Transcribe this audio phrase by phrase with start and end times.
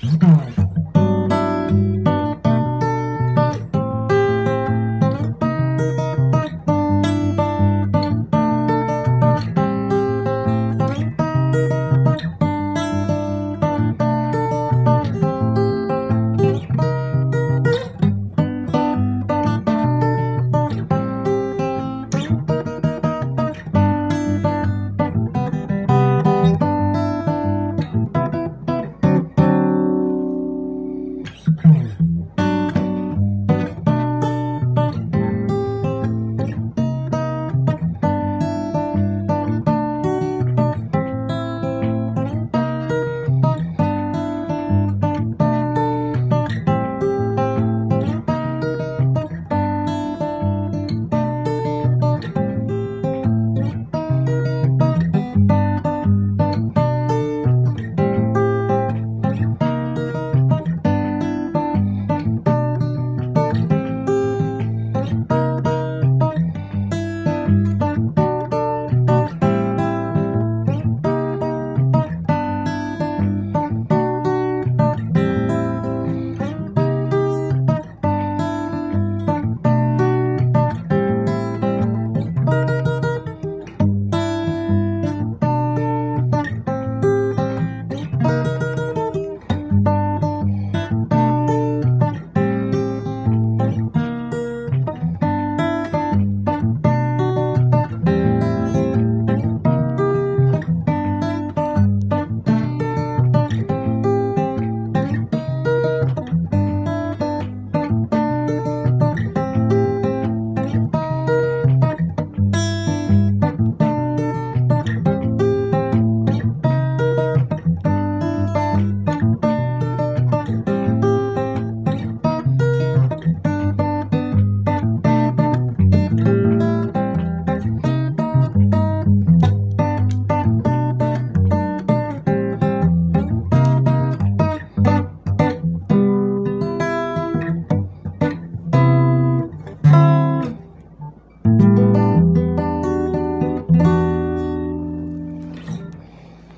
[0.00, 0.28] 知道
[31.56, 32.07] Capella.